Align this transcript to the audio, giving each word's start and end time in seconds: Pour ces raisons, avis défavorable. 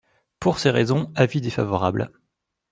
Pour 0.39 0.57
ces 0.57 0.71
raisons, 0.71 1.11
avis 1.13 1.41
défavorable. 1.41 2.11